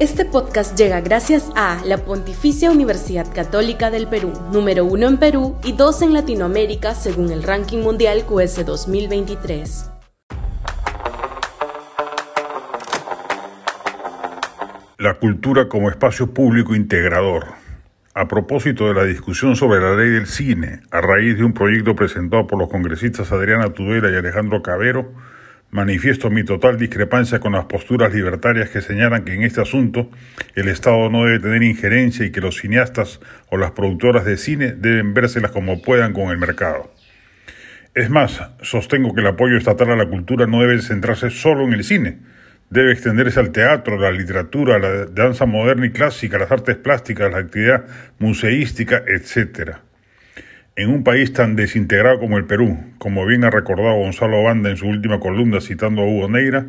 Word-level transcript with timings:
Este 0.00 0.24
podcast 0.24 0.78
llega 0.78 1.00
gracias 1.00 1.50
a 1.56 1.82
la 1.84 1.98
Pontificia 1.98 2.70
Universidad 2.70 3.26
Católica 3.34 3.90
del 3.90 4.06
Perú, 4.06 4.32
número 4.52 4.84
uno 4.84 5.08
en 5.08 5.16
Perú 5.16 5.56
y 5.64 5.72
dos 5.72 6.02
en 6.02 6.12
Latinoamérica 6.12 6.94
según 6.94 7.32
el 7.32 7.42
ranking 7.42 7.78
mundial 7.78 8.24
QS 8.24 8.64
2023. 8.64 9.90
La 14.98 15.14
cultura 15.14 15.68
como 15.68 15.90
espacio 15.90 16.32
público 16.32 16.76
integrador. 16.76 17.46
A 18.14 18.28
propósito 18.28 18.86
de 18.86 18.94
la 18.94 19.02
discusión 19.02 19.56
sobre 19.56 19.80
la 19.80 19.96
ley 19.96 20.10
del 20.10 20.28
cine, 20.28 20.80
a 20.92 21.00
raíz 21.00 21.36
de 21.36 21.42
un 21.42 21.54
proyecto 21.54 21.96
presentado 21.96 22.46
por 22.46 22.60
los 22.60 22.68
congresistas 22.68 23.32
Adriana 23.32 23.72
Tudela 23.72 24.12
y 24.12 24.14
Alejandro 24.14 24.62
Cabero, 24.62 25.12
Manifiesto 25.70 26.30
mi 26.30 26.44
total 26.44 26.78
discrepancia 26.78 27.40
con 27.40 27.52
las 27.52 27.66
posturas 27.66 28.14
libertarias 28.14 28.70
que 28.70 28.80
señalan 28.80 29.24
que 29.24 29.34
en 29.34 29.42
este 29.42 29.60
asunto 29.60 30.10
el 30.54 30.66
Estado 30.68 31.10
no 31.10 31.26
debe 31.26 31.40
tener 31.40 31.62
injerencia 31.62 32.24
y 32.24 32.30
que 32.30 32.40
los 32.40 32.56
cineastas 32.56 33.20
o 33.50 33.58
las 33.58 33.72
productoras 33.72 34.24
de 34.24 34.38
cine 34.38 34.72
deben 34.72 35.12
vérselas 35.12 35.50
como 35.50 35.82
puedan 35.82 36.14
con 36.14 36.30
el 36.30 36.38
mercado. 36.38 36.90
Es 37.94 38.08
más, 38.08 38.40
sostengo 38.62 39.14
que 39.14 39.20
el 39.20 39.26
apoyo 39.26 39.58
estatal 39.58 39.90
a 39.90 39.96
la 39.96 40.06
cultura 40.06 40.46
no 40.46 40.62
debe 40.62 40.80
centrarse 40.80 41.28
solo 41.28 41.64
en 41.64 41.74
el 41.74 41.84
cine, 41.84 42.18
debe 42.70 42.92
extenderse 42.92 43.38
al 43.38 43.52
teatro, 43.52 43.98
la 43.98 44.10
literatura, 44.10 44.78
la 44.78 45.04
danza 45.04 45.44
moderna 45.44 45.84
y 45.84 45.90
clásica, 45.90 46.38
las 46.38 46.50
artes 46.50 46.76
plásticas, 46.76 47.30
la 47.30 47.38
actividad 47.38 47.84
museística, 48.18 49.02
etcétera. 49.06 49.82
En 50.78 50.90
un 50.90 51.02
país 51.02 51.32
tan 51.32 51.56
desintegrado 51.56 52.20
como 52.20 52.38
el 52.38 52.44
Perú, 52.44 52.78
como 52.98 53.26
bien 53.26 53.42
ha 53.42 53.50
recordado 53.50 53.96
Gonzalo 53.96 54.44
Banda 54.44 54.70
en 54.70 54.76
su 54.76 54.86
última 54.86 55.18
columna 55.18 55.60
citando 55.60 56.02
a 56.02 56.04
Hugo 56.04 56.28
Neira, 56.28 56.66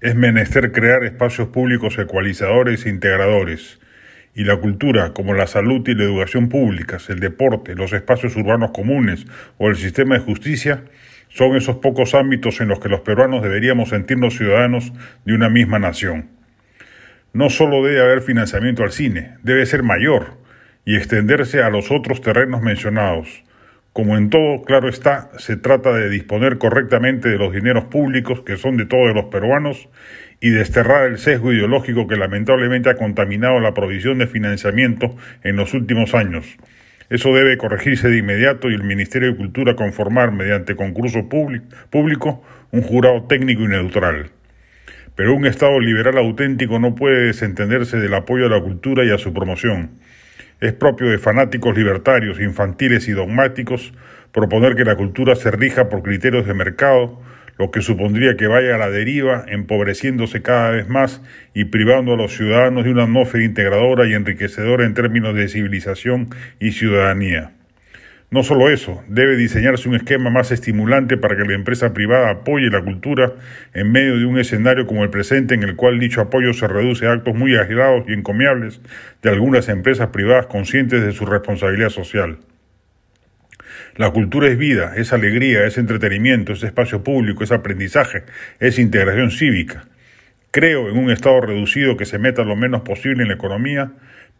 es 0.00 0.14
menester 0.14 0.72
crear 0.72 1.04
espacios 1.04 1.48
públicos 1.48 1.98
ecualizadores 1.98 2.86
e 2.86 2.88
integradores. 2.88 3.78
Y 4.34 4.44
la 4.44 4.56
cultura, 4.56 5.12
como 5.12 5.34
la 5.34 5.46
salud 5.46 5.86
y 5.86 5.94
la 5.94 6.04
educación 6.04 6.48
públicas, 6.48 7.10
el 7.10 7.20
deporte, 7.20 7.74
los 7.74 7.92
espacios 7.92 8.34
urbanos 8.34 8.70
comunes 8.70 9.26
o 9.58 9.68
el 9.68 9.76
sistema 9.76 10.14
de 10.14 10.24
justicia, 10.24 10.84
son 11.28 11.54
esos 11.54 11.76
pocos 11.76 12.14
ámbitos 12.14 12.62
en 12.62 12.68
los 12.68 12.80
que 12.80 12.88
los 12.88 13.00
peruanos 13.00 13.42
deberíamos 13.42 13.90
sentirnos 13.90 14.38
ciudadanos 14.38 14.90
de 15.26 15.34
una 15.34 15.50
misma 15.50 15.78
nación. 15.78 16.30
No 17.34 17.50
solo 17.50 17.84
debe 17.84 18.00
haber 18.00 18.22
financiamiento 18.22 18.84
al 18.84 18.92
cine, 18.92 19.34
debe 19.42 19.66
ser 19.66 19.82
mayor 19.82 20.38
y 20.86 20.96
extenderse 20.96 21.62
a 21.62 21.68
los 21.68 21.90
otros 21.90 22.22
terrenos 22.22 22.62
mencionados, 22.62 23.44
como 23.92 24.16
en 24.16 24.30
todo, 24.30 24.62
claro 24.62 24.88
está, 24.88 25.30
se 25.38 25.56
trata 25.56 25.92
de 25.92 26.08
disponer 26.08 26.58
correctamente 26.58 27.28
de 27.28 27.38
los 27.38 27.52
dineros 27.52 27.84
públicos 27.84 28.42
que 28.42 28.56
son 28.56 28.76
de 28.76 28.86
todos 28.86 29.12
los 29.14 29.26
peruanos 29.26 29.88
y 30.40 30.50
desterrar 30.50 31.06
el 31.06 31.18
sesgo 31.18 31.52
ideológico 31.52 32.06
que 32.06 32.16
lamentablemente 32.16 32.88
ha 32.88 32.96
contaminado 32.96 33.58
la 33.58 33.74
provisión 33.74 34.18
de 34.18 34.26
financiamiento 34.26 35.16
en 35.42 35.56
los 35.56 35.74
últimos 35.74 36.14
años. 36.14 36.56
Eso 37.10 37.34
debe 37.34 37.58
corregirse 37.58 38.08
de 38.08 38.18
inmediato 38.18 38.70
y 38.70 38.74
el 38.74 38.84
Ministerio 38.84 39.32
de 39.32 39.36
Cultura 39.36 39.74
conformar 39.74 40.30
mediante 40.30 40.76
concurso 40.76 41.28
público 41.28 42.44
un 42.70 42.82
jurado 42.82 43.24
técnico 43.24 43.62
y 43.62 43.68
neutral. 43.68 44.30
Pero 45.16 45.34
un 45.34 45.44
Estado 45.44 45.80
liberal 45.80 46.16
auténtico 46.18 46.78
no 46.78 46.94
puede 46.94 47.26
desentenderse 47.26 47.98
del 47.98 48.14
apoyo 48.14 48.46
a 48.46 48.50
la 48.50 48.60
cultura 48.60 49.04
y 49.04 49.10
a 49.10 49.18
su 49.18 49.34
promoción. 49.34 49.90
Es 50.60 50.74
propio 50.74 51.08
de 51.08 51.18
fanáticos 51.18 51.76
libertarios, 51.76 52.40
infantiles 52.40 53.08
y 53.08 53.12
dogmáticos 53.12 53.92
proponer 54.32 54.76
que 54.76 54.84
la 54.84 54.96
cultura 54.96 55.34
se 55.34 55.50
rija 55.50 55.88
por 55.88 56.02
criterios 56.02 56.46
de 56.46 56.54
mercado, 56.54 57.20
lo 57.58 57.70
que 57.70 57.82
supondría 57.82 58.36
que 58.36 58.46
vaya 58.46 58.74
a 58.74 58.78
la 58.78 58.90
deriva, 58.90 59.44
empobreciéndose 59.48 60.40
cada 60.40 60.70
vez 60.70 60.88
más 60.88 61.22
y 61.54 61.64
privando 61.64 62.14
a 62.14 62.16
los 62.16 62.34
ciudadanos 62.34 62.84
de 62.84 62.90
una 62.90 63.04
atmósfera 63.04 63.44
integradora 63.44 64.06
y 64.06 64.14
enriquecedora 64.14 64.84
en 64.84 64.94
términos 64.94 65.34
de 65.34 65.48
civilización 65.48 66.28
y 66.58 66.72
ciudadanía. 66.72 67.52
No 68.30 68.44
solo 68.44 68.70
eso, 68.70 69.02
debe 69.08 69.34
diseñarse 69.34 69.88
un 69.88 69.96
esquema 69.96 70.30
más 70.30 70.52
estimulante 70.52 71.16
para 71.16 71.36
que 71.36 71.42
la 71.42 71.54
empresa 71.54 71.92
privada 71.92 72.30
apoye 72.30 72.70
la 72.70 72.80
cultura 72.80 73.32
en 73.74 73.90
medio 73.90 74.16
de 74.18 74.24
un 74.24 74.38
escenario 74.38 74.86
como 74.86 75.02
el 75.02 75.10
presente 75.10 75.54
en 75.54 75.64
el 75.64 75.74
cual 75.74 75.98
dicho 75.98 76.20
apoyo 76.20 76.52
se 76.52 76.68
reduce 76.68 77.08
a 77.08 77.12
actos 77.12 77.34
muy 77.34 77.56
aislados 77.56 78.04
y 78.06 78.12
encomiables 78.12 78.80
de 79.20 79.30
algunas 79.30 79.68
empresas 79.68 80.10
privadas 80.10 80.46
conscientes 80.46 81.02
de 81.02 81.10
su 81.10 81.26
responsabilidad 81.26 81.88
social. 81.88 82.38
La 83.96 84.10
cultura 84.12 84.46
es 84.46 84.56
vida, 84.56 84.94
es 84.96 85.12
alegría, 85.12 85.66
es 85.66 85.76
entretenimiento, 85.76 86.52
es 86.52 86.62
espacio 86.62 87.02
público, 87.02 87.42
es 87.42 87.50
aprendizaje, 87.50 88.22
es 88.60 88.78
integración 88.78 89.32
cívica. 89.32 89.88
Creo 90.52 90.88
en 90.88 90.98
un 90.98 91.10
Estado 91.10 91.40
reducido 91.40 91.96
que 91.96 92.06
se 92.06 92.20
meta 92.20 92.44
lo 92.44 92.54
menos 92.54 92.82
posible 92.82 93.22
en 93.22 93.28
la 93.28 93.34
economía, 93.34 93.90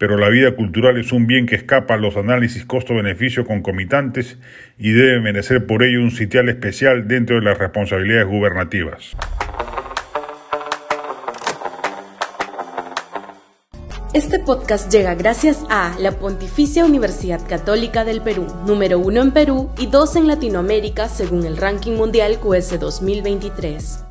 pero 0.00 0.16
la 0.16 0.30
vida 0.30 0.52
cultural 0.56 0.96
es 0.96 1.12
un 1.12 1.26
bien 1.26 1.44
que 1.44 1.56
escapa 1.56 1.92
a 1.92 1.96
los 1.98 2.16
análisis 2.16 2.64
costo-beneficio 2.64 3.44
concomitantes 3.44 4.38
y 4.78 4.92
debe 4.92 5.20
merecer 5.20 5.66
por 5.66 5.82
ello 5.82 6.00
un 6.00 6.10
sitial 6.10 6.48
especial 6.48 7.06
dentro 7.06 7.36
de 7.36 7.42
las 7.42 7.58
responsabilidades 7.58 8.26
gubernativas. 8.26 9.14
Este 14.14 14.38
podcast 14.38 14.90
llega 14.90 15.14
gracias 15.16 15.66
a 15.68 15.94
la 16.00 16.12
Pontificia 16.12 16.86
Universidad 16.86 17.46
Católica 17.46 18.06
del 18.06 18.22
Perú, 18.22 18.46
número 18.66 18.98
uno 18.98 19.20
en 19.20 19.32
Perú 19.32 19.68
y 19.76 19.86
dos 19.86 20.16
en 20.16 20.26
Latinoamérica 20.26 21.08
según 21.08 21.44
el 21.44 21.58
ranking 21.58 21.92
mundial 21.92 22.38
QS 22.40 22.80
2023. 22.80 24.09